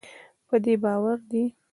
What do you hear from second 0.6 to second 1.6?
دې باور دی